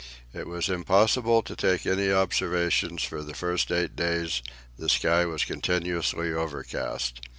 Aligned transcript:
It 0.33 0.47
was 0.47 0.67
impossible 0.67 1.43
to 1.43 1.55
take 1.55 1.85
any 1.85 2.11
observations 2.11 3.03
for 3.03 3.21
the 3.21 3.35
first 3.35 3.71
eight 3.71 3.95
days, 3.95 4.41
the 4.75 4.89
sky 4.89 5.25
was 5.25 5.45
continuously 5.45 6.33
overcast. 6.33 7.21